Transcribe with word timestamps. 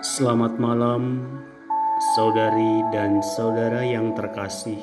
Selamat 0.00 0.56
malam, 0.56 1.28
saudari 2.16 2.80
dan 2.88 3.20
saudara 3.20 3.84
yang 3.84 4.16
terkasih 4.16 4.80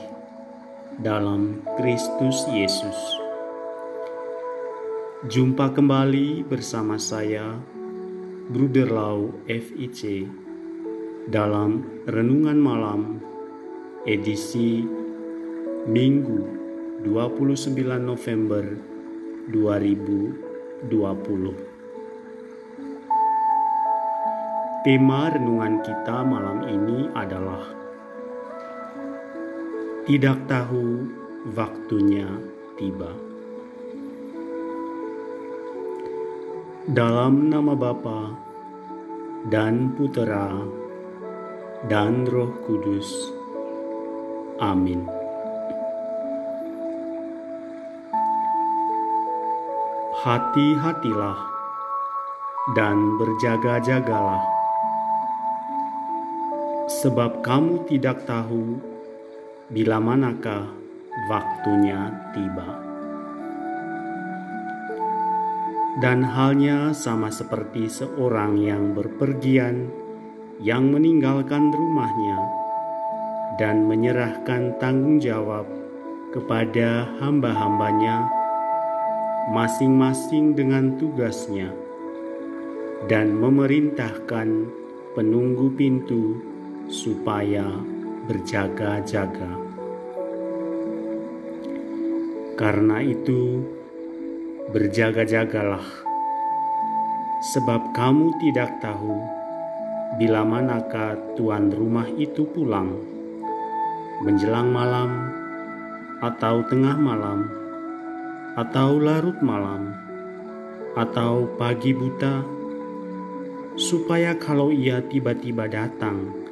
dalam 1.01 1.65
Kristus 1.73 2.45
Yesus. 2.53 2.93
Jumpa 5.25 5.73
kembali 5.73 6.45
bersama 6.45 7.01
saya, 7.01 7.57
Bruder 8.53 8.93
Lau 8.93 9.33
FIC, 9.49 10.29
dalam 11.25 12.05
Renungan 12.05 12.61
Malam 12.61 13.17
edisi 14.05 14.85
Minggu 15.89 16.45
29 17.01 17.73
November 18.05 18.77
2020. 19.49 21.66
Tema 24.87 25.27
renungan 25.27 25.83
kita 25.83 26.23
malam 26.23 26.63
ini 26.63 27.11
adalah 27.11 27.59
Tidak 30.07 30.47
tahu 30.47 31.03
waktunya 31.51 32.23
tiba. 32.79 33.11
Dalam 36.87 37.51
nama 37.51 37.75
Bapa 37.75 38.31
dan 39.51 39.91
Putera 39.91 40.55
dan 41.91 42.23
Roh 42.23 42.55
Kudus. 42.63 43.11
Amin. 44.63 45.03
Hati-hatilah 50.23 51.39
dan 52.71 52.95
berjaga-jagalah 53.19 54.56
sebab 57.07 57.39
kamu 57.39 57.87
tidak 57.87 58.27
tahu 58.27 58.83
bila 59.71 59.95
manakah 59.95 60.67
waktunya 61.31 62.11
tiba. 62.35 62.83
Dan 66.03 66.19
halnya 66.19 66.91
sama 66.91 67.31
seperti 67.31 67.87
seorang 67.87 68.59
yang 68.59 68.91
berpergian 68.91 69.87
yang 70.59 70.91
meninggalkan 70.91 71.71
rumahnya 71.71 72.43
dan 73.55 73.87
menyerahkan 73.87 74.75
tanggung 74.75 75.23
jawab 75.23 75.63
kepada 76.35 77.07
hamba-hambanya 77.23 78.27
masing-masing 79.55 80.59
dengan 80.59 80.99
tugasnya 80.99 81.71
dan 83.07 83.31
memerintahkan 83.31 84.67
penunggu 85.15 85.71
pintu 85.71 86.56
supaya 86.87 87.67
berjaga-jaga. 88.27 89.51
Karena 92.57 93.03
itu, 93.03 93.61
berjaga-jagalah, 94.71 95.83
sebab 97.53 97.93
kamu 97.93 98.33
tidak 98.41 98.81
tahu 98.81 99.13
bila 100.17 100.41
manakah 100.41 101.15
tuan 101.37 101.69
rumah 101.69 102.07
itu 102.17 102.47
pulang, 102.49 102.97
menjelang 104.25 104.73
malam, 104.73 105.31
atau 106.23 106.65
tengah 106.65 106.97
malam, 106.97 107.45
atau 108.57 108.97
larut 108.97 109.37
malam, 109.45 109.93
atau 110.97 111.45
pagi 111.61 111.93
buta, 111.93 112.41
supaya 113.77 114.33
kalau 114.33 114.73
ia 114.73 114.97
tiba-tiba 115.05 115.69
datang, 115.69 116.46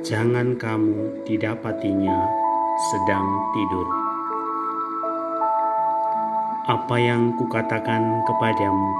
jangan 0.00 0.56
kamu 0.56 1.24
didapatinya 1.28 2.18
sedang 2.88 3.28
tidur. 3.52 3.88
Apa 6.64 6.96
yang 6.96 7.36
kukatakan 7.36 8.24
kepadamu, 8.24 8.90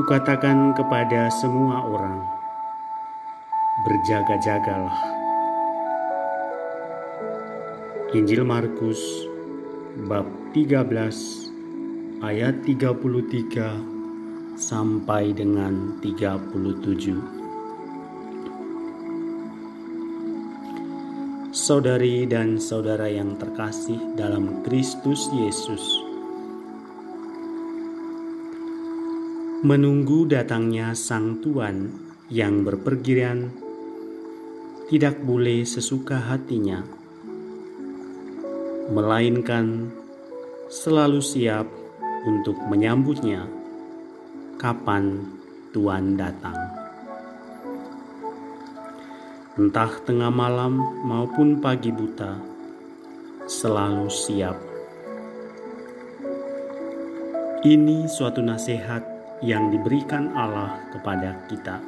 kukatakan 0.00 0.72
kepada 0.72 1.28
semua 1.28 1.84
orang, 1.84 2.24
berjaga-jagalah. 3.84 4.96
Injil 8.16 8.48
Markus 8.48 9.28
bab 10.08 10.24
13 10.56 12.24
ayat 12.24 12.64
33 12.64 14.56
sampai 14.56 15.36
dengan 15.36 16.00
37. 16.00 17.37
Saudari 21.68 22.24
dan 22.24 22.56
saudara 22.56 23.12
yang 23.12 23.36
terkasih 23.36 24.16
dalam 24.16 24.64
Kristus 24.64 25.28
Yesus, 25.36 26.00
menunggu 29.60 30.24
datangnya 30.24 30.96
Sang 30.96 31.44
Tuhan 31.44 31.92
yang 32.32 32.64
berpergian 32.64 33.52
tidak 34.88 35.20
boleh 35.20 35.68
sesuka 35.68 36.16
hatinya, 36.16 36.80
melainkan 38.88 39.92
selalu 40.72 41.20
siap 41.20 41.68
untuk 42.24 42.56
menyambutnya 42.64 43.44
kapan 44.56 45.20
Tuhan 45.76 46.16
datang 46.16 46.67
entah 49.58 49.90
tengah 50.06 50.30
malam 50.30 50.78
maupun 51.02 51.58
pagi 51.58 51.90
buta, 51.90 52.38
selalu 53.50 54.06
siap. 54.06 54.54
Ini 57.66 58.06
suatu 58.06 58.38
nasihat 58.38 59.02
yang 59.42 59.74
diberikan 59.74 60.30
Allah 60.38 60.78
kepada 60.94 61.42
kita. 61.50 61.82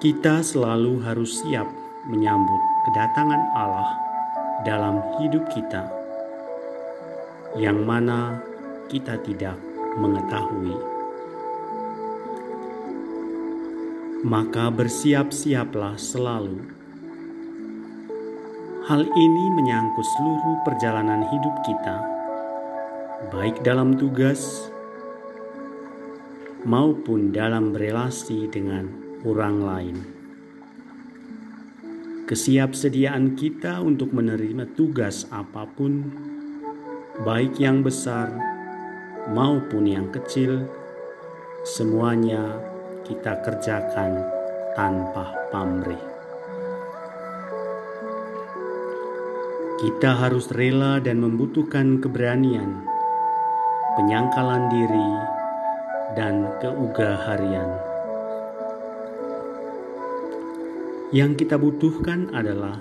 Kita 0.00 0.40
selalu 0.40 1.04
harus 1.04 1.44
siap 1.44 1.68
menyambut 2.08 2.62
kedatangan 2.88 3.42
Allah 3.52 3.92
dalam 4.64 5.04
hidup 5.20 5.52
kita, 5.52 5.84
yang 7.60 7.84
mana 7.84 8.40
kita 8.88 9.20
tidak 9.20 9.60
mengetahui. 10.00 10.91
Maka 14.22 14.70
bersiap-siaplah 14.70 15.98
selalu. 15.98 16.62
Hal 18.86 19.02
ini 19.02 19.44
menyangkut 19.58 20.06
seluruh 20.06 20.56
perjalanan 20.62 21.26
hidup 21.26 21.54
kita, 21.66 21.96
baik 23.34 23.66
dalam 23.66 23.98
tugas 23.98 24.70
maupun 26.62 27.34
dalam 27.34 27.74
berelasi 27.74 28.46
dengan 28.46 28.86
orang 29.26 29.56
lain. 29.58 29.96
Kesiapsediaan 32.30 33.34
kita 33.34 33.82
untuk 33.82 34.14
menerima 34.14 34.70
tugas 34.78 35.26
apa 35.34 35.66
pun, 35.66 36.14
baik 37.26 37.58
yang 37.58 37.82
besar 37.82 38.30
maupun 39.34 39.90
yang 39.90 40.14
kecil, 40.14 40.62
semuanya 41.66 42.71
kita 43.02 43.42
kerjakan 43.42 44.22
tanpa 44.78 45.34
pamrih. 45.50 46.00
Kita 49.82 50.14
harus 50.14 50.46
rela 50.54 51.02
dan 51.02 51.18
membutuhkan 51.18 51.98
keberanian, 51.98 52.86
penyangkalan 53.98 54.70
diri, 54.70 55.10
dan 56.14 56.46
keugaharian. 56.62 57.70
Yang 61.10 61.44
kita 61.44 61.58
butuhkan 61.58 62.30
adalah 62.30 62.78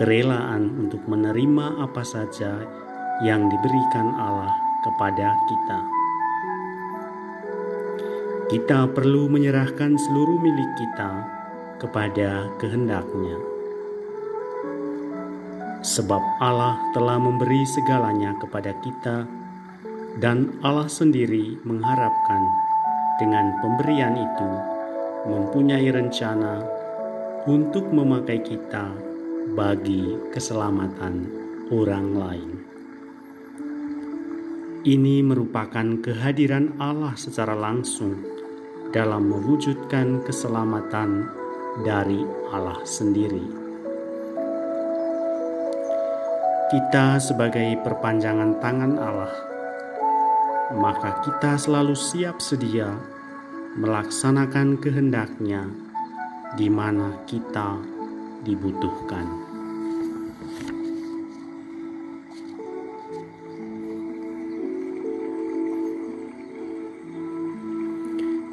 kerelaan 0.00 0.72
untuk 0.80 1.04
menerima 1.04 1.84
apa 1.84 2.02
saja 2.02 2.64
yang 3.20 3.50
diberikan 3.50 4.14
Allah 4.16 4.54
kepada 4.86 5.34
kita. 5.46 5.97
Kita 8.48 8.88
perlu 8.88 9.28
menyerahkan 9.28 10.00
seluruh 10.00 10.40
milik 10.40 10.72
kita 10.80 11.20
kepada 11.84 12.48
kehendaknya. 12.56 13.36
Sebab 15.84 16.40
Allah 16.40 16.80
telah 16.96 17.20
memberi 17.20 17.60
segalanya 17.68 18.32
kepada 18.40 18.72
kita 18.80 19.28
dan 20.16 20.56
Allah 20.64 20.88
sendiri 20.88 21.60
mengharapkan 21.60 22.40
dengan 23.20 23.52
pemberian 23.60 24.16
itu 24.16 24.50
mempunyai 25.28 25.92
rencana 25.92 26.64
untuk 27.44 27.84
memakai 27.92 28.40
kita 28.40 28.96
bagi 29.52 30.16
keselamatan 30.32 31.28
orang 31.68 32.06
lain. 32.16 32.50
Ini 34.88 35.20
merupakan 35.20 36.00
kehadiran 36.00 36.80
Allah 36.80 37.12
secara 37.12 37.52
langsung 37.52 38.37
dalam 38.92 39.28
mewujudkan 39.28 40.24
keselamatan 40.24 41.28
dari 41.84 42.24
Allah 42.52 42.80
sendiri. 42.84 43.44
Kita 46.68 47.16
sebagai 47.16 47.80
perpanjangan 47.80 48.60
tangan 48.60 48.92
Allah, 49.00 49.34
maka 50.76 51.24
kita 51.24 51.56
selalu 51.56 51.96
siap 51.96 52.44
sedia 52.44 52.92
melaksanakan 53.80 54.76
kehendaknya 54.76 55.64
di 56.60 56.68
mana 56.68 57.24
kita 57.24 57.80
dibutuhkan. 58.44 59.47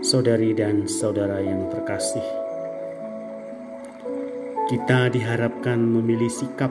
Saudari 0.05 0.53
dan 0.53 0.85
saudara 0.85 1.41
yang 1.41 1.65
terkasih, 1.73 2.21
kita 4.69 5.09
diharapkan 5.09 5.81
memilih 5.81 6.29
sikap 6.29 6.69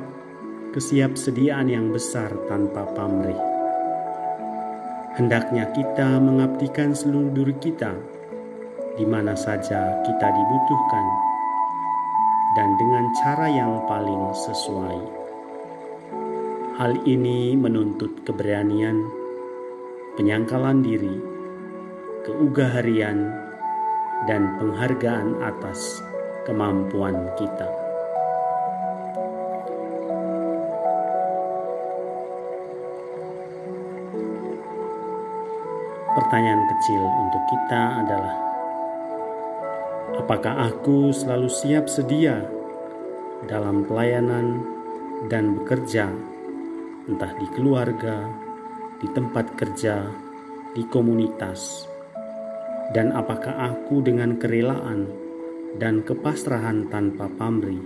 kesiapsediaan 0.70 1.66
yang 1.66 1.90
besar 1.90 2.31
tanpa 2.46 2.86
pamrih. 2.94 3.34
Hendaknya 5.19 5.66
kita 5.75 6.22
mengabdikan 6.22 6.94
seluruh 6.94 7.34
diri 7.34 7.58
kita 7.58 7.98
di 8.94 9.02
mana 9.02 9.34
saja 9.34 9.98
kita 10.06 10.28
dibutuhkan 10.31 11.06
dan 12.54 12.70
dengan 12.78 13.04
cara 13.19 13.50
yang 13.50 13.82
paling 13.90 14.31
sesuai. 14.31 15.00
Hal 16.78 17.02
ini 17.02 17.58
menuntut 17.58 18.14
keberanian, 18.22 19.02
penyangkalan 20.14 20.86
diri, 20.86 21.33
keugaharian, 22.25 23.29
dan 24.25 24.56
penghargaan 24.56 25.44
atas 25.44 26.00
kemampuan 26.49 27.29
kita. 27.37 27.69
Pertanyaan 36.15 36.62
kecil 36.73 37.03
untuk 37.05 37.43
kita 37.53 37.82
adalah: 38.00 38.37
apakah 40.17 40.73
aku 40.73 41.12
selalu 41.12 41.50
siap 41.53 41.85
sedia 41.91 42.41
dalam 43.44 43.85
pelayanan 43.85 44.65
dan 45.29 45.61
bekerja, 45.61 46.09
entah 47.11 47.32
di 47.37 47.47
keluarga, 47.53 48.31
di 49.03 49.11
tempat 49.12 49.53
kerja, 49.59 50.09
di 50.73 50.87
komunitas? 50.88 51.94
Dan 52.92 53.16
apakah 53.16 53.72
aku 53.72 54.04
dengan 54.04 54.36
kerelaan 54.36 55.08
dan 55.81 56.04
kepasrahan 56.04 56.92
tanpa 56.92 57.32
pamrih 57.32 57.81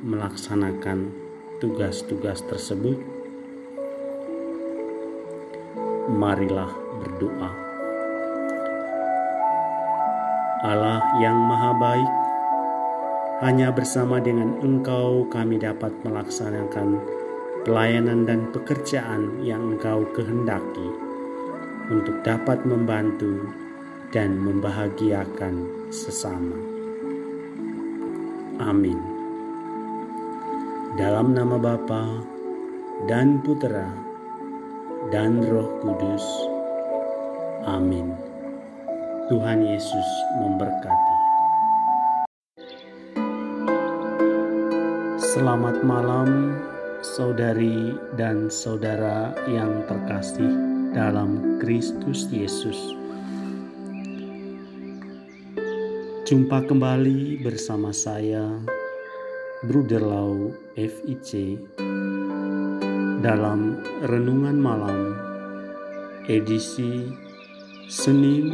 melaksanakan 0.00 1.12
tugas-tugas 1.60 2.40
tersebut? 2.48 2.96
Marilah 6.08 6.72
berdoa. 7.02 7.50
Allah 10.62 11.02
yang 11.18 11.36
Maha 11.36 11.72
Baik, 11.74 12.10
hanya 13.42 13.74
bersama 13.74 14.22
dengan 14.22 14.62
Engkau 14.62 15.26
kami 15.26 15.58
dapat 15.58 15.90
melaksanakan 16.06 17.02
pelayanan 17.66 18.22
dan 18.22 18.46
pekerjaan 18.54 19.42
yang 19.42 19.74
Engkau 19.74 20.06
kehendaki 20.14 20.88
untuk 21.90 22.22
dapat 22.22 22.62
membantu 22.62 23.61
dan 24.12 24.36
membahagiakan 24.36 25.88
sesama. 25.88 26.60
Amin. 28.60 29.00
Dalam 31.00 31.32
nama 31.32 31.56
Bapa 31.56 32.20
dan 33.08 33.40
Putera 33.40 33.88
dan 35.08 35.40
Roh 35.40 35.80
Kudus. 35.80 36.22
Amin. 37.64 38.12
Tuhan 39.32 39.64
Yesus 39.64 40.08
memberkati. 40.44 41.16
Selamat 45.16 45.80
malam, 45.80 46.60
saudari 47.00 47.96
dan 48.20 48.52
saudara 48.52 49.32
yang 49.48 49.80
terkasih 49.88 50.52
dalam 50.92 51.56
Kristus 51.56 52.28
Yesus. 52.28 53.01
Jumpa 56.32 56.64
kembali 56.64 57.44
bersama 57.44 57.92
saya, 57.92 58.56
Bruder 59.68 60.00
Lau 60.00 60.48
FIC, 60.72 61.60
dalam 63.20 63.76
Renungan 64.00 64.56
Malam, 64.56 65.12
edisi 66.32 67.04
Senin 67.84 68.48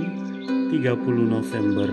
30 0.74 0.90
November 1.22 1.86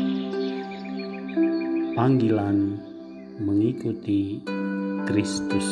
panggilan 1.94 2.67
mengikuti 3.68 4.40
Kristus. 5.04 5.68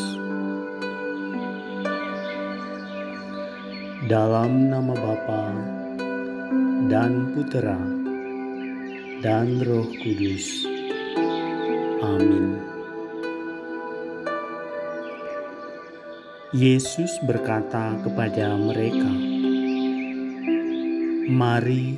Dalam 4.05 4.69
nama 4.69 4.93
Bapa 4.93 5.45
dan 6.93 7.33
Putera 7.33 7.81
dan 9.25 9.65
Roh 9.65 9.89
Kudus. 9.97 10.69
Amin. 12.05 12.61
Yesus 16.53 17.17
berkata 17.25 17.97
kepada 18.05 18.61
mereka, 18.61 19.09
"Mari, 21.33 21.97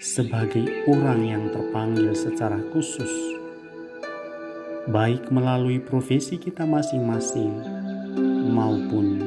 sebagai 0.00 0.88
orang 0.88 1.20
yang 1.36 1.44
terpanggil 1.52 2.16
secara 2.16 2.56
khusus, 2.72 3.37
baik 4.88 5.28
melalui 5.28 5.84
profesi 5.84 6.40
kita 6.40 6.64
masing-masing 6.64 7.60
maupun 8.48 9.20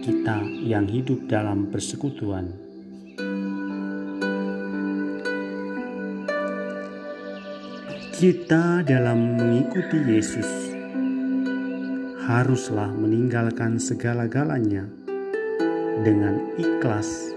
kita 0.00 0.40
yang 0.64 0.88
hidup 0.88 1.28
dalam 1.28 1.68
persekutuan. 1.68 2.48
Kita 8.16 8.80
dalam 8.80 9.36
mengikuti 9.36 9.98
Yesus 10.08 10.48
haruslah 12.24 12.88
meninggalkan 12.96 13.76
segala-galanya 13.76 14.88
dengan 16.00 16.40
ikhlas 16.56 17.34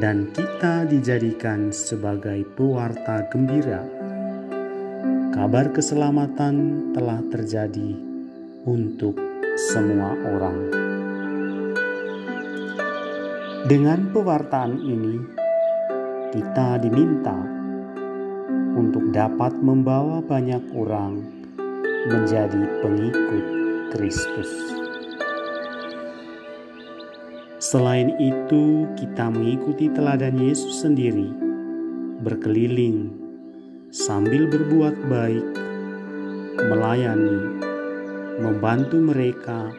dan 0.00 0.32
kita 0.32 0.88
dijadikan 0.88 1.68
sebagai 1.68 2.48
pewarta 2.56 3.28
gembira. 3.28 3.99
Kabar 5.40 5.72
keselamatan 5.72 6.92
telah 6.92 7.16
terjadi 7.32 7.96
untuk 8.68 9.16
semua 9.72 10.12
orang. 10.36 10.68
Dengan 13.64 14.12
pewartaan 14.12 14.76
ini, 14.84 15.16
kita 16.36 16.76
diminta 16.84 17.40
untuk 18.76 19.08
dapat 19.16 19.56
membawa 19.64 20.20
banyak 20.20 20.60
orang 20.76 21.24
menjadi 22.12 22.60
pengikut 22.84 23.44
Kristus. 23.96 24.50
Selain 27.64 28.12
itu, 28.20 28.84
kita 28.92 29.32
mengikuti 29.32 29.88
teladan 29.88 30.36
Yesus 30.36 30.84
sendiri, 30.84 31.32
berkeliling 32.20 33.29
sambil 33.90 34.46
berbuat 34.46 34.94
baik, 35.10 35.46
melayani, 36.62 37.58
membantu 38.38 39.02
mereka 39.02 39.74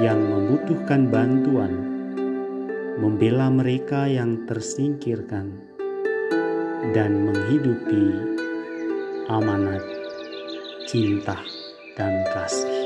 yang 0.00 0.16
membutuhkan 0.16 1.12
bantuan, 1.12 1.72
membela 2.96 3.52
mereka 3.52 4.08
yang 4.08 4.48
tersingkirkan, 4.48 5.60
dan 6.96 7.28
menghidupi 7.28 8.16
amanat 9.28 9.84
cinta 10.88 11.36
dan 12.00 12.24
kasih. 12.32 12.80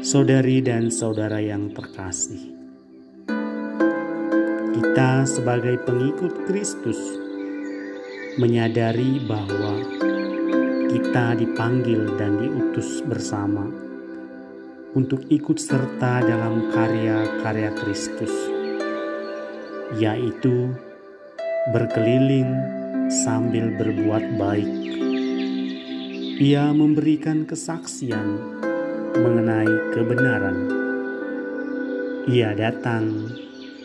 Saudari 0.00 0.64
dan 0.64 0.88
saudara 0.88 1.36
yang 1.36 1.68
terkasih, 1.76 2.48
kita 4.72 5.28
sebagai 5.28 5.84
pengikut 5.84 6.48
Kristus 6.48 7.23
menyadari 8.34 9.22
bahwa 9.22 9.78
kita 10.90 11.38
dipanggil 11.38 12.18
dan 12.18 12.42
diutus 12.42 12.98
bersama 13.06 13.70
untuk 14.94 15.22
ikut 15.30 15.54
serta 15.54 16.22
dalam 16.22 16.70
karya-karya 16.74 17.70
Kristus, 17.78 18.34
yaitu 19.98 20.74
berkeliling 21.70 22.50
sambil 23.22 23.70
berbuat 23.78 24.24
baik. 24.34 24.72
Ia 26.34 26.74
memberikan 26.74 27.46
kesaksian 27.46 28.58
mengenai 29.14 29.94
kebenaran. 29.94 30.58
Ia 32.26 32.50
datang 32.58 33.30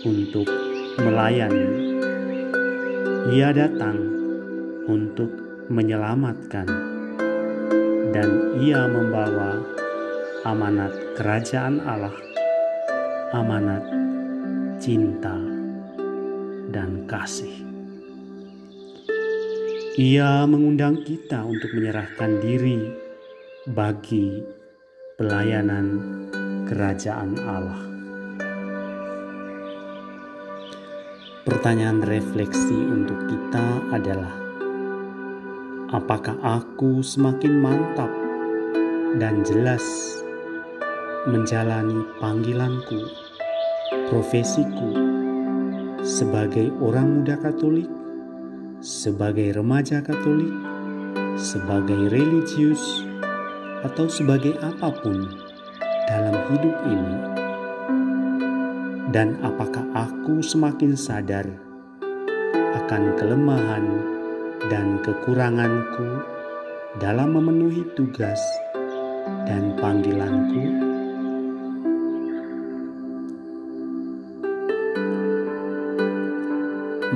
untuk 0.02 0.50
melayani. 0.98 1.70
Ia 3.30 3.54
datang 3.54 4.19
untuk 4.90 5.30
menyelamatkan, 5.70 6.66
dan 8.10 8.58
ia 8.58 8.90
membawa 8.90 9.62
amanat 10.50 10.98
kerajaan 11.14 11.78
Allah, 11.86 12.18
amanat 13.38 13.86
cinta 14.82 15.38
dan 16.74 17.06
kasih. 17.06 17.54
Ia 20.00 20.48
mengundang 20.50 21.06
kita 21.06 21.44
untuk 21.44 21.76
menyerahkan 21.76 22.40
diri 22.40 22.90
bagi 23.70 24.42
pelayanan 25.20 25.86
kerajaan 26.66 27.36
Allah. 27.46 27.84
Pertanyaan 31.44 32.00
refleksi 32.00 32.78
untuk 32.80 33.28
kita 33.28 33.92
adalah: 33.92 34.49
apakah 35.90 36.38
aku 36.42 37.02
semakin 37.02 37.62
mantap 37.62 38.12
dan 39.18 39.42
jelas 39.42 39.84
menjalani 41.26 42.06
panggilanku, 42.22 43.10
profesiku 44.08 44.94
sebagai 46.06 46.70
orang 46.80 47.22
muda 47.22 47.36
Katolik, 47.42 47.90
sebagai 48.80 49.58
remaja 49.58 50.00
Katolik, 50.06 50.54
sebagai 51.36 52.08
religius? 52.14 53.10
atau 53.84 54.12
sebagai 54.12 54.60
apa 54.60 54.92
pun 55.00 55.24
dalam 56.12 56.36
hidup 56.52 56.76
ini, 56.84 57.18
dan 59.16 59.40
apakah 59.40 59.86
aku 59.96 60.44
semakin 60.44 61.00
sadar 61.00 61.48
akan 62.76 63.16
kelemahan 63.16 64.19
dan 64.70 65.02
kekuranganku 65.02 66.22
dalam 67.02 67.34
memenuhi 67.34 67.82
tugas 67.98 68.38
dan 69.50 69.74
panggilanku? 69.82 70.62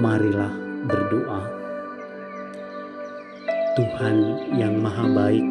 Marilah 0.02 0.54
berdoa. 0.90 1.42
Tuhan 3.78 4.18
yang 4.58 4.82
Maha 4.82 5.06
Baik, 5.14 5.48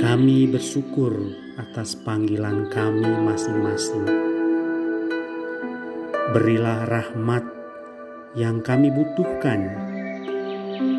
kami 0.00 0.48
bersyukur 0.52 1.12
atas 1.56 1.96
panggilan 2.04 2.68
kami 2.68 3.08
masing-masing. 3.24 4.04
Berilah 6.36 6.84
rahmat 6.84 7.44
yang 8.36 8.60
kami 8.60 8.92
butuhkan 8.92 9.95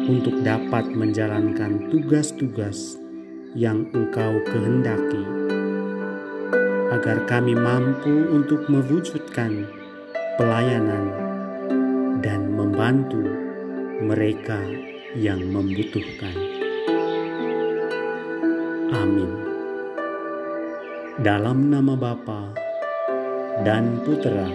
untuk 0.08 0.40
dapat 0.42 0.88
menjalankan 0.88 1.92
tugas-tugas 1.92 2.96
yang 3.54 3.92
Engkau 3.92 4.40
kehendaki, 4.48 5.24
agar 6.96 7.28
kami 7.28 7.54
mampu 7.54 8.32
untuk 8.32 8.64
mewujudkan 8.72 9.68
pelayanan 10.40 11.06
dan 12.24 12.56
membantu 12.56 13.20
mereka 14.00 14.58
yang 15.18 15.44
membutuhkan. 15.52 16.36
Amin. 18.96 19.32
Dalam 21.20 21.74
nama 21.74 21.98
Bapa 21.98 22.54
dan 23.66 24.00
Putera 24.06 24.48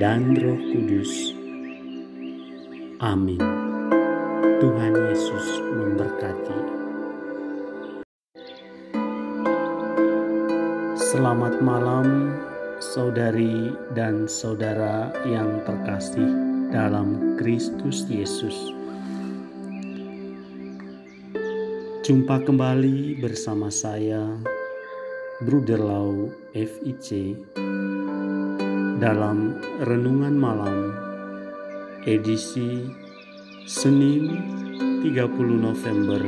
dan 0.00 0.34
Roh 0.40 0.60
Kudus. 0.72 1.36
Amin. 2.98 3.67
Tuhan 4.58 4.90
Yesus 4.90 5.62
memberkati. 5.70 6.58
Selamat 10.98 11.62
malam, 11.62 12.34
saudari 12.82 13.70
dan 13.94 14.26
saudara 14.26 15.14
yang 15.22 15.62
terkasih 15.62 16.26
dalam 16.74 17.38
Kristus 17.38 18.02
Yesus. 18.10 18.74
Jumpa 22.02 22.42
kembali 22.42 23.22
bersama 23.22 23.70
saya, 23.70 24.26
Bruder 25.46 25.78
Lau 25.78 26.34
FIC, 26.50 27.38
dalam 28.98 29.54
Renungan 29.86 30.34
Malam, 30.34 30.90
edisi 32.02 33.06
Senin 33.68 34.32
30 35.04 35.28
November 35.60 36.24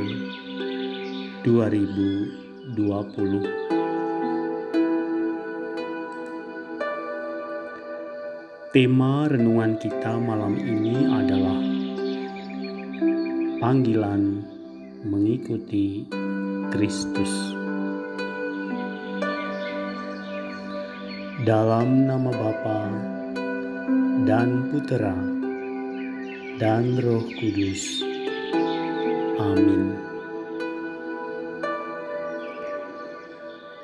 2020 1.41 2.69
Tema 8.69 9.25
renungan 9.25 9.73
kita 9.81 10.21
malam 10.21 10.53
ini 10.53 11.09
adalah 11.09 11.57
panggilan 13.57 14.45
mengikuti 15.01 16.05
Kristus. 16.69 17.57
Dalam 21.41 22.05
nama 22.05 22.29
Bapa 22.29 22.85
dan 24.29 24.69
Putera 24.69 25.30
dan 26.61 27.01
Roh 27.01 27.25
Kudus. 27.41 28.05
Amin. 29.41 29.97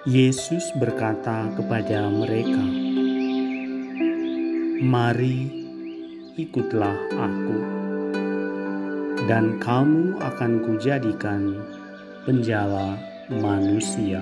Yesus 0.06 0.62
berkata 0.78 1.50
kepada 1.58 2.06
mereka, 2.06 2.62
Mari 4.78 5.50
ikutlah 6.38 6.94
aku, 7.18 7.58
dan 9.26 9.58
kamu 9.58 10.22
akan 10.22 10.52
kujadikan 10.70 11.58
penjala 12.30 12.94
manusia. 13.42 14.22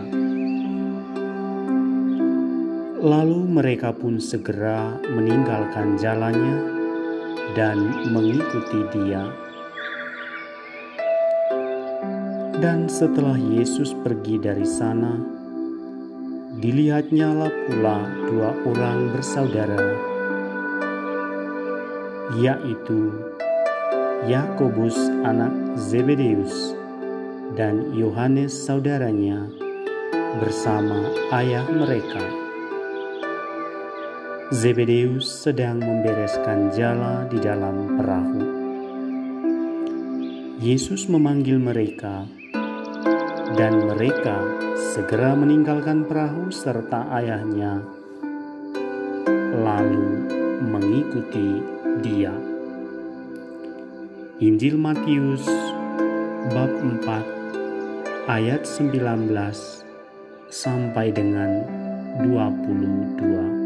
Lalu 3.04 3.52
mereka 3.52 3.92
pun 3.92 4.16
segera 4.16 4.96
meninggalkan 5.12 6.00
jalannya 6.00 6.75
dan 7.56 8.12
mengikuti 8.12 8.84
dia. 8.92 9.24
Dan 12.60 12.92
setelah 12.92 13.36
Yesus 13.36 13.96
pergi 14.04 14.40
dari 14.40 14.68
sana, 14.68 15.16
dilihatnyalah 16.60 17.52
pula 17.68 18.00
dua 18.32 18.52
orang 18.64 19.12
bersaudara 19.12 20.16
yaitu 22.40 23.14
Yakobus 24.26 24.98
anak 25.22 25.54
Zebedeus 25.78 26.74
dan 27.54 27.94
Yohanes 27.94 28.52
saudaranya 28.52 29.46
bersama 30.42 31.06
ayah 31.38 31.64
mereka. 31.70 32.45
Zebedeus 34.54 35.26
sedang 35.42 35.82
membereskan 35.82 36.70
jala 36.70 37.26
di 37.26 37.42
dalam 37.42 37.98
perahu. 37.98 38.42
Yesus 40.62 41.10
memanggil 41.10 41.58
mereka, 41.58 42.30
dan 43.58 43.90
mereka 43.90 44.38
segera 44.94 45.34
meninggalkan 45.34 46.06
perahu 46.06 46.54
serta 46.54 47.10
ayahnya, 47.18 47.82
lalu 49.66 50.30
mengikuti 50.62 51.66
dia. 52.06 52.38
Injil 54.38 54.78
Matius 54.78 55.42
bab 56.54 56.70
4 56.70 58.30
ayat 58.30 58.62
19 58.62 59.26
sampai 60.54 61.10
dengan 61.10 61.66
22. 62.22 63.65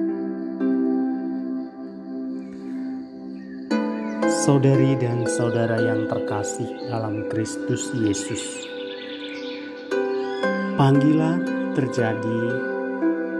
Saudari 4.50 4.98
dan 4.98 5.30
saudara 5.30 5.78
yang 5.78 6.10
terkasih 6.10 6.90
dalam 6.90 7.30
Kristus 7.30 7.94
Yesus. 7.94 8.66
Panggilan 10.74 11.46
terjadi 11.78 12.42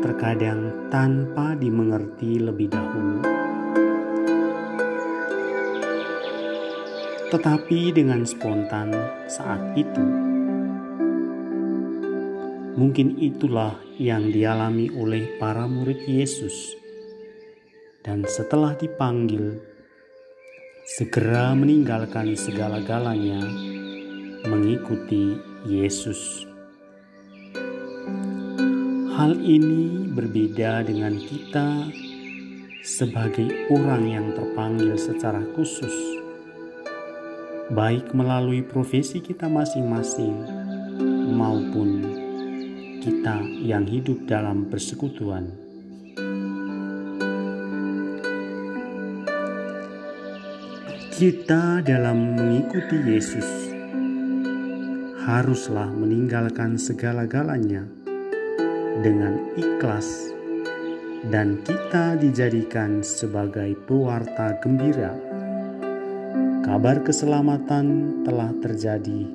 terkadang 0.06 0.70
tanpa 0.94 1.58
dimengerti 1.58 2.38
lebih 2.38 2.70
dahulu 2.70 3.26
tetapi 7.34 7.90
dengan 7.90 8.22
spontan 8.30 8.94
saat 9.26 9.74
itu. 9.74 10.06
Mungkin 12.78 13.18
itulah 13.18 13.82
yang 13.98 14.30
dialami 14.30 14.94
oleh 14.94 15.42
para 15.42 15.66
murid 15.66 16.06
Yesus, 16.06 16.78
dan 18.06 18.30
setelah 18.30 18.78
dipanggil, 18.78 19.69
segera 20.90 21.54
meninggalkan 21.54 22.34
segala-galanya 22.34 23.46
mengikuti 24.50 25.38
Yesus. 25.70 26.50
Hal 29.14 29.38
ini 29.38 30.10
berbeda 30.10 30.82
dengan 30.82 31.22
kita 31.22 31.94
sebagai 32.82 33.70
orang 33.70 34.04
yang 34.10 34.34
terpanggil 34.34 34.98
secara 34.98 35.46
khusus 35.54 35.94
baik 37.70 38.10
melalui 38.18 38.66
profesi 38.66 39.22
kita 39.22 39.46
masing-masing 39.46 40.34
maupun 41.38 42.02
kita 43.06 43.46
yang 43.62 43.86
hidup 43.86 44.26
dalam 44.26 44.66
persekutuan. 44.74 45.69
Kita 51.20 51.84
dalam 51.84 52.40
mengikuti 52.40 52.96
Yesus 52.96 53.44
haruslah 55.28 55.92
meninggalkan 55.92 56.80
segala-galanya 56.80 57.84
dengan 59.04 59.36
ikhlas 59.60 60.32
dan 61.28 61.60
kita 61.68 62.16
dijadikan 62.16 63.04
sebagai 63.04 63.76
pewarta 63.84 64.64
gembira 64.64 65.12
kabar 66.64 67.04
keselamatan 67.04 68.24
telah 68.24 68.56
terjadi 68.64 69.28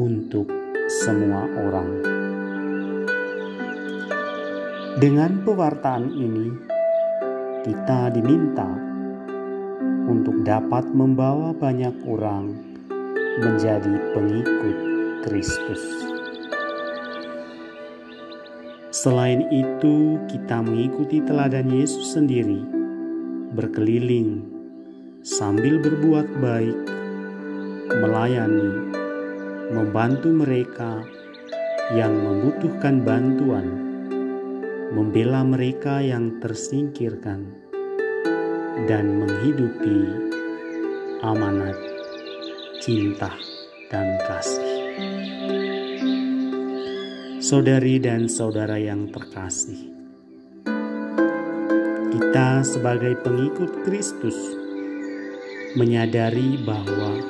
untuk 0.00 0.48
semua 1.04 1.44
orang. 1.68 2.00
Dengan 4.96 5.44
pewartaan 5.44 6.16
ini, 6.16 6.48
kita 7.68 8.08
diminta 8.08 8.89
untuk 10.10 10.42
dapat 10.42 10.90
membawa 10.90 11.54
banyak 11.54 11.94
orang 12.10 12.58
menjadi 13.38 13.94
pengikut 14.10 14.76
Kristus. 15.22 15.82
Selain 18.90 19.46
itu, 19.54 20.18
kita 20.26 20.66
mengikuti 20.66 21.22
teladan 21.22 21.70
Yesus 21.70 22.18
sendiri, 22.18 22.58
berkeliling 23.54 24.42
sambil 25.22 25.78
berbuat 25.78 26.26
baik, 26.42 26.78
melayani, 28.02 28.90
membantu 29.70 30.34
mereka 30.34 31.06
yang 31.94 32.10
membutuhkan 32.18 33.06
bantuan, 33.06 33.66
membela 34.90 35.46
mereka 35.46 36.02
yang 36.02 36.42
tersingkirkan, 36.42 37.69
dan 38.88 39.20
menghidupi 39.20 40.08
amanat 41.20 41.76
cinta 42.80 43.28
dan 43.92 44.16
kasih. 44.24 44.72
Saudari 47.40 48.00
dan 48.00 48.30
saudara 48.30 48.78
yang 48.78 49.10
terkasih, 49.10 49.90
kita 52.14 52.62
sebagai 52.64 53.18
pengikut 53.20 53.84
Kristus 53.84 54.38
menyadari 55.74 56.56
bahwa 56.62 57.20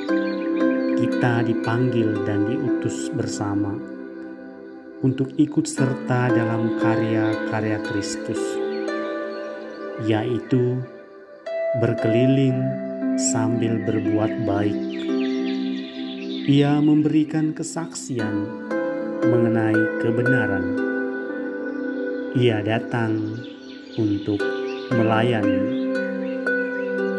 kita 1.01 1.43
dipanggil 1.49 2.21
dan 2.29 2.47
diutus 2.47 3.09
bersama 3.11 3.73
untuk 5.01 5.33
ikut 5.41 5.65
serta 5.65 6.29
dalam 6.29 6.77
karya-karya 6.77 7.81
Kristus, 7.89 8.41
yaitu 10.05 10.77
berkeliling 11.79 12.59
sambil 13.31 13.79
berbuat 13.87 14.43
baik. 14.43 14.81
Ia 16.51 16.83
memberikan 16.83 17.55
kesaksian 17.55 18.43
mengenai 19.23 19.79
kebenaran. 20.03 20.67
Ia 22.35 22.59
datang 22.67 23.39
untuk 23.95 24.43
melayani. 24.91 25.63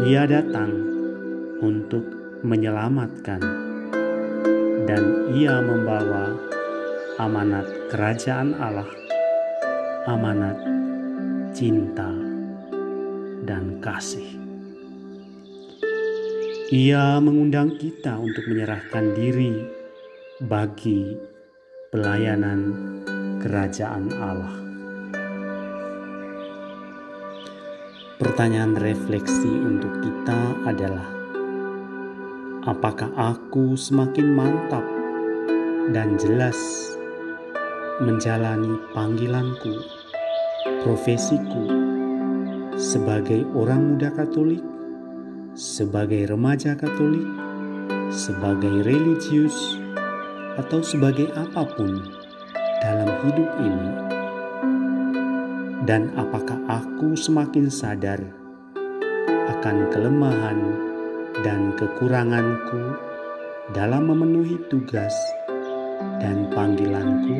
Ia 0.04 0.28
datang 0.28 0.72
untuk 1.64 2.04
menyelamatkan, 2.44 3.40
dan 4.84 5.32
ia 5.32 5.64
membawa 5.64 6.36
amanat 7.22 7.70
kerajaan 7.88 8.52
Allah, 8.60 8.90
amanat 10.12 10.58
cinta 11.56 12.12
dan 13.46 13.80
kasih. 13.84 14.31
Ia 16.72 17.20
mengundang 17.20 17.76
kita 17.76 18.16
untuk 18.16 18.48
menyerahkan 18.48 19.12
diri 19.12 19.60
bagi 20.40 21.20
pelayanan 21.92 22.72
kerajaan 23.44 24.08
Allah. 24.16 24.56
Pertanyaan 28.16 28.80
refleksi 28.80 29.52
untuk 29.52 30.00
kita 30.00 30.64
adalah: 30.64 31.12
apakah 32.64 33.12
aku 33.20 33.76
semakin 33.76 34.32
mantap 34.32 34.88
dan 35.92 36.16
jelas 36.16 36.56
menjalani 38.00 38.80
panggilanku, 38.96 39.76
profesiku 40.88 41.68
sebagai 42.80 43.44
orang 43.60 43.92
muda 43.92 44.08
Katolik? 44.16 44.71
Sebagai 45.62 46.34
remaja 46.34 46.74
Katolik, 46.74 47.30
sebagai 48.10 48.82
religius, 48.82 49.78
atau 50.58 50.82
sebagai 50.82 51.30
apa 51.38 51.69
pun 51.78 52.02
dalam 52.82 53.06
hidup 53.21 53.50
ini, 53.62 53.89
dan 55.86 56.10
apakah 56.17 56.58
aku 56.65 57.13
semakin 57.13 57.69
sadar 57.69 58.17
akan 59.54 59.86
kelemahan 59.93 60.60
dan 61.45 61.78
kekuranganku 61.78 62.97
dalam 63.78 64.10
memenuhi 64.10 64.58
tugas 64.65 65.13
dan 66.17 66.50
panggilanku? 66.58 67.38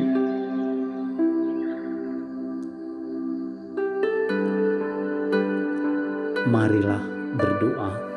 Marilah 6.53 7.01
berdoa. 7.34 8.11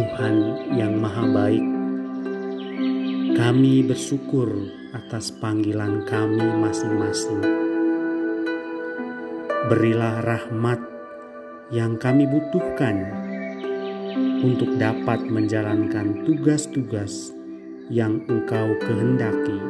Tuhan 0.00 0.64
yang 0.80 0.96
Maha 0.96 1.28
Baik, 1.28 1.60
kami 3.36 3.84
bersyukur 3.84 4.48
atas 4.96 5.28
panggilan 5.28 6.08
kami 6.08 6.40
masing-masing. 6.40 7.44
Berilah 9.68 10.24
rahmat 10.24 10.80
yang 11.68 12.00
kami 12.00 12.24
butuhkan 12.24 13.12
untuk 14.40 14.72
dapat 14.80 15.20
menjalankan 15.28 16.24
tugas-tugas 16.24 17.36
yang 17.92 18.24
Engkau 18.24 18.72
kehendaki, 18.80 19.60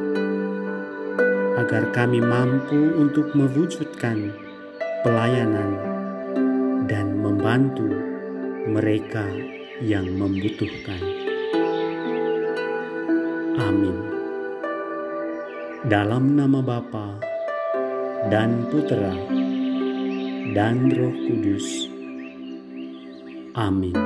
agar 1.59 1.91
kami 1.91 2.23
mampu 2.23 2.95
untuk 2.95 3.35
mewujudkan 3.35 4.31
pelayanan 5.03 5.75
dan 6.87 7.19
membantu 7.19 7.91
mereka 8.71 9.27
yang 9.81 10.05
membutuhkan. 10.13 11.01
Amin. 13.57 13.97
Dalam 15.89 16.37
nama 16.37 16.61
Bapa 16.61 17.17
dan 18.29 18.69
Putera 18.69 19.17
dan 20.53 20.93
Roh 20.93 21.15
Kudus. 21.25 21.89
Amin. 23.57 23.97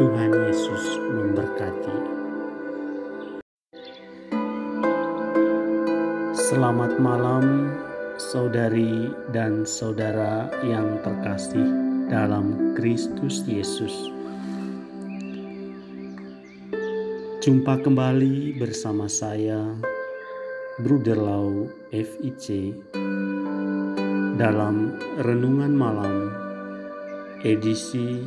Tuhan 0.00 0.32
Yesus 0.32 0.84
memberkati. 1.12 1.96
Selamat 6.34 6.96
malam 6.98 7.70
saudari 8.16 9.12
dan 9.30 9.68
saudara 9.68 10.48
yang 10.64 10.98
terkasih 11.04 11.68
dalam 12.08 12.74
Kristus 12.74 13.44
Yesus. 13.46 14.23
Jumpa 17.44 17.84
kembali 17.84 18.56
bersama 18.56 19.04
saya, 19.04 19.76
Bruder 20.80 21.20
Lau 21.20 21.68
FIC, 21.92 22.72
dalam 24.40 24.96
Renungan 25.20 25.76
Malam 25.76 26.32
edisi 27.44 28.24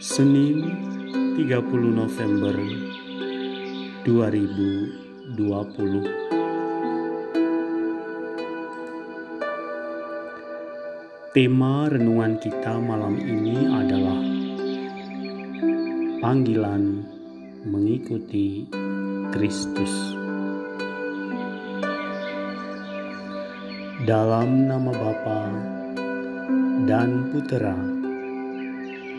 Senin 0.00 0.72
30 1.36 1.52
November 1.84 2.56
2020. 4.08 5.36
Tema 11.36 11.92
renungan 11.92 12.40
kita 12.40 12.80
malam 12.80 13.20
ini 13.20 13.68
adalah 13.68 14.16
panggilan 16.24 16.99
mengikuti 17.60 18.64
Kristus. 19.36 19.92
Dalam 24.08 24.64
nama 24.64 24.88
Bapa 24.88 25.42
dan 26.88 27.28
Putera 27.28 27.76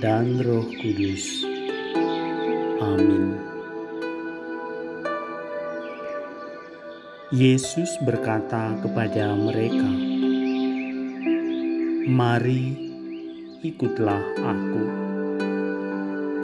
dan 0.01 0.41
Roh 0.41 0.65
Kudus. 0.81 1.45
Amin. 2.81 3.37
Yesus 7.29 7.93
berkata 8.01 8.73
kepada 8.81 9.37
mereka, 9.37 9.91
Mari 12.09 12.73
ikutlah 13.61 14.25
aku, 14.41 15.10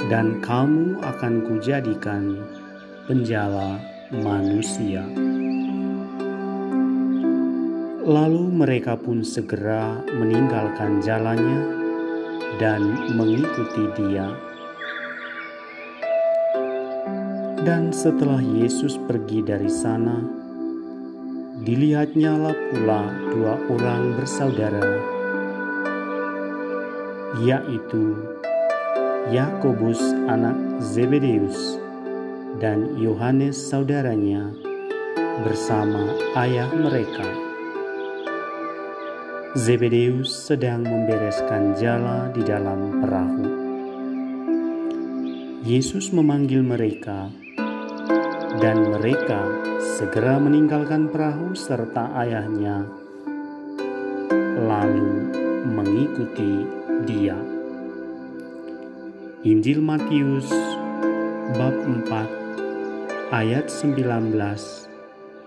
dan 0.08 0.40
kamu 0.40 1.04
akan 1.04 1.34
kujadikan 1.44 2.40
penjala 3.08 3.80
manusia. 4.12 5.04
Lalu 8.08 8.44
mereka 8.56 8.96
pun 8.96 9.20
segera 9.20 10.00
meninggalkan 10.16 11.04
jalannya 11.04 11.60
dan 12.56 13.12
mengikuti 13.20 13.84
dia. 14.00 14.32
Dan 17.68 17.92
setelah 17.92 18.40
Yesus 18.40 18.96
pergi 19.12 19.44
dari 19.44 19.68
sana, 19.68 20.24
dilihatnyalah 21.68 22.56
pula 22.72 23.12
dua 23.36 23.60
orang 23.68 24.16
bersaudara 24.16 25.18
yaitu 27.44 28.16
Yakobus 29.28 30.00
anak 30.32 30.56
Zebedeus 30.80 31.76
dan 32.64 32.96
Yohanes 32.96 33.60
saudaranya 33.60 34.56
bersama 35.44 36.16
ayah 36.40 36.72
mereka. 36.72 37.28
Zebedeus 39.60 40.32
sedang 40.32 40.88
membereskan 40.88 41.76
jala 41.76 42.32
di 42.32 42.40
dalam 42.40 43.04
perahu. 43.04 43.46
Yesus 45.68 46.16
memanggil 46.16 46.64
mereka, 46.64 47.28
dan 48.64 48.96
mereka 48.96 49.44
segera 50.00 50.40
meninggalkan 50.40 51.12
perahu 51.12 51.52
serta 51.52 52.16
ayahnya, 52.16 52.88
lalu 54.64 55.36
mengikuti 55.68 56.64
dia. 57.04 57.57
Injil 59.48 59.80
Matius 59.80 60.52
bab 61.56 61.72
4 61.72 63.32
ayat 63.32 63.72
19 63.72 64.36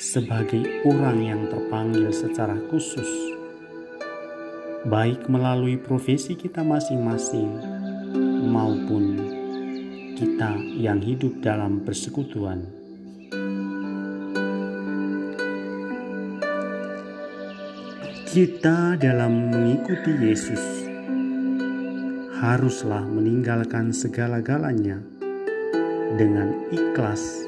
sebagai 0.00 0.82
orang 0.88 1.20
yang 1.20 1.42
terpanggil 1.52 2.08
secara 2.10 2.56
khusus 2.72 3.06
baik 4.82 5.30
melalui 5.30 5.78
profesi 5.78 6.34
kita 6.34 6.66
masing-masing 6.66 7.54
maupun 8.50 9.14
kita 10.18 10.58
yang 10.74 10.98
hidup 10.98 11.38
dalam 11.38 11.86
persekutuan. 11.86 12.66
Kita 18.32 18.96
dalam 18.96 19.52
mengikuti 19.52 20.12
Yesus 20.18 20.64
haruslah 22.42 23.04
meninggalkan 23.06 23.92
segala-galanya 23.94 24.98
dengan 26.16 26.50
ikhlas 26.72 27.46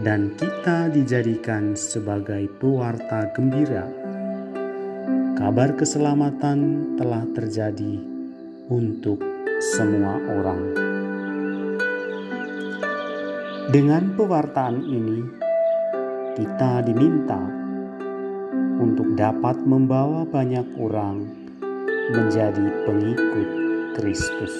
dan 0.00 0.32
kita 0.38 0.88
dijadikan 0.94 1.74
sebagai 1.74 2.46
pewarta 2.62 3.28
gembira. 3.34 4.09
Kabar 5.40 5.72
keselamatan 5.72 6.92
telah 7.00 7.24
terjadi 7.32 7.96
untuk 8.68 9.24
semua 9.72 10.20
orang. 10.20 10.76
Dengan 13.72 14.12
pewartaan 14.20 14.84
ini, 14.84 15.24
kita 16.36 16.84
diminta 16.84 17.40
untuk 18.84 19.16
dapat 19.16 19.56
membawa 19.64 20.28
banyak 20.28 20.76
orang 20.76 21.24
menjadi 22.12 22.84
pengikut 22.84 23.48
Kristus. 23.96 24.52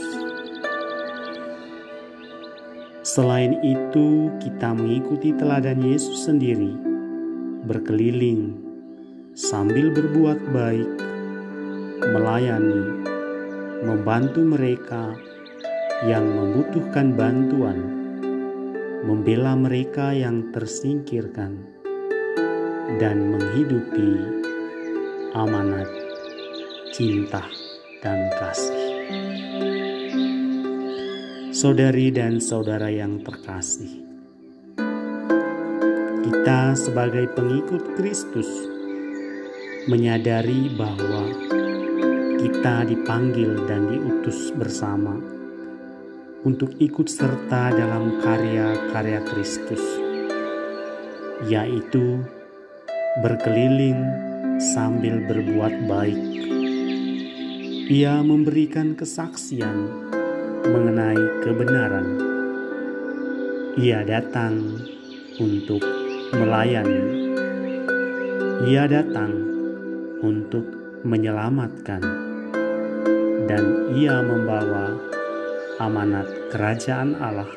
Selain 3.05 3.53
itu, 3.61 4.33
kita 4.41 4.73
mengikuti 4.73 5.37
teladan 5.37 5.85
Yesus 5.85 6.25
sendiri, 6.25 6.73
berkeliling 7.69 8.70
sambil 9.35 9.95
berbuat 9.95 10.39
baik, 10.51 10.91
melayani, 12.03 13.07
membantu 13.87 14.43
mereka 14.43 15.15
yang 16.03 16.27
membutuhkan 16.27 17.15
bantuan, 17.15 17.79
membela 19.07 19.55
mereka 19.55 20.11
yang 20.11 20.51
tersingkirkan, 20.51 21.63
dan 22.99 23.31
menghidupi 23.31 24.11
amanat 25.39 25.87
cinta 26.91 27.47
dan 28.03 28.35
kasih. 28.35 28.83
Saudari 31.55 32.11
dan 32.11 32.43
saudara 32.43 32.91
yang 32.91 33.23
terkasih, 33.23 34.03
kita 36.27 36.75
sebagai 36.75 37.31
pengikut 37.37 37.95
Kristus 37.95 38.80
menyadari 39.89 40.69
bahwa 40.77 41.25
kita 42.37 42.85
dipanggil 42.85 43.65
dan 43.65 43.89
diutus 43.89 44.53
bersama 44.53 45.17
untuk 46.45 46.77
ikut 46.77 47.09
serta 47.09 47.73
dalam 47.73 48.21
karya-karya 48.21 49.21
Kristus, 49.25 49.81
yaitu 51.49 52.21
berkeliling 53.25 54.01
sambil 54.61 55.25
berbuat 55.25 55.89
baik. 55.89 56.21
Ia 57.89 58.21
memberikan 58.21 58.93
kesaksian 58.97 59.89
mengenai 60.69 61.41
kebenaran. 61.41 62.09
Ia 63.81 64.05
datang 64.05 64.77
untuk 65.41 65.81
melayani. 66.37 67.03
Ia 68.69 68.85
datang 68.85 69.40
untuk 70.21 70.65
menyelamatkan, 71.03 72.05
dan 73.49 73.65
ia 73.97 74.21
membawa 74.21 74.93
amanat 75.81 76.29
kerajaan 76.53 77.17
Allah, 77.17 77.49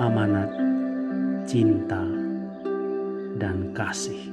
amanat 0.00 0.48
cinta 1.44 2.00
dan 3.36 3.76
kasih. 3.76 4.32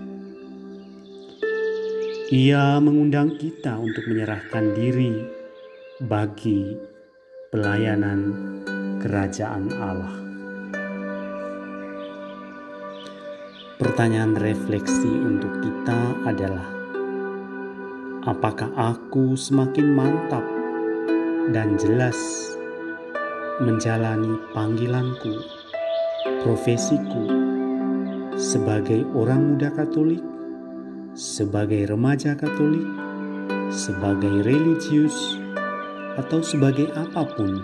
Ia 2.30 2.80
mengundang 2.80 3.36
kita 3.36 3.76
untuk 3.76 4.06
menyerahkan 4.08 4.78
diri 4.78 5.12
bagi 6.00 6.78
pelayanan 7.52 8.32
kerajaan 9.02 9.66
Allah. 9.76 10.16
Pertanyaan 13.82 14.38
refleksi 14.38 15.10
untuk 15.10 15.58
kita 15.60 16.22
adalah: 16.30 16.79
apakah 18.30 18.70
aku 18.78 19.34
semakin 19.34 19.90
mantap 19.98 20.46
dan 21.50 21.74
jelas 21.82 22.14
menjalani 23.58 24.38
panggilanku, 24.54 25.42
profesiku 26.46 27.26
sebagai 28.38 29.02
orang 29.18 29.58
muda 29.58 29.74
Katolik, 29.74 30.22
sebagai 31.18 31.90
remaja 31.90 32.38
Katolik, 32.38 32.86
sebagai 33.74 34.46
religius? 34.46 35.42
atau 36.20 36.44
sebagai 36.44 36.92
apa 37.00 37.24
pun 37.32 37.64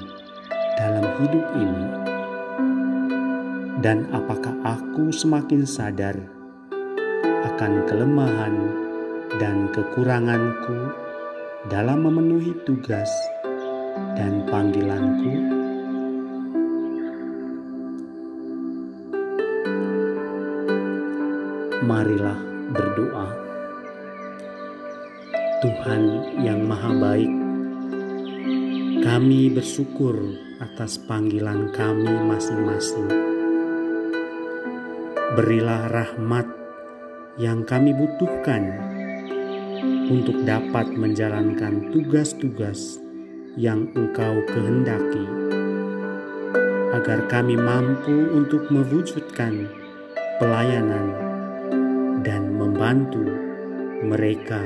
dalam 0.80 1.04
hidup 1.20 1.46
ini, 1.60 1.86
dan 3.84 4.08
apakah 4.16 4.56
aku 4.64 5.12
semakin 5.12 5.68
sadar 5.68 6.16
akan 7.52 7.84
kelemahan 7.84 8.85
dan 9.36 9.68
kekuranganku 9.76 10.96
dalam 11.68 12.08
memenuhi 12.08 12.56
tugas 12.64 13.12
dan 14.16 14.48
panggilanku? 14.48 15.34
Marilah 21.84 22.40
berdoa. 22.72 23.28
Tuhan 25.60 26.02
yang 26.46 26.64
Maha 26.64 26.92
Baik, 26.96 27.32
kami 29.04 29.52
bersyukur 29.52 30.16
atas 30.64 30.96
panggilan 31.02 31.74
kami 31.76 32.14
masing-masing. 32.26 33.10
Berilah 35.36 35.92
rahmat 35.92 36.48
yang 37.36 37.68
kami 37.68 37.92
butuhkan 37.92 38.95
untuk 40.10 40.46
dapat 40.46 40.94
menjalankan 40.94 41.90
tugas-tugas 41.90 43.02
yang 43.56 43.90
Engkau 43.96 44.44
kehendaki, 44.52 45.26
agar 46.94 47.26
kami 47.32 47.56
mampu 47.58 48.30
untuk 48.36 48.68
mewujudkan 48.70 49.66
pelayanan 50.38 51.16
dan 52.22 52.54
membantu 52.54 53.24
mereka 54.04 54.60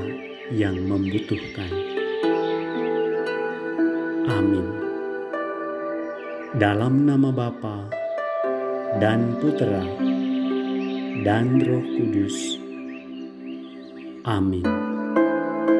yang 0.49 0.75
membutuhkan. 0.83 1.71
Amin. 4.29 4.65
Dalam 6.57 7.05
nama 7.05 7.29
Bapa 7.29 7.85
dan 8.97 9.37
Putera 9.37 9.85
dan 11.21 11.61
Roh 11.61 11.85
Kudus. 11.93 12.57
Amin. 14.25 14.88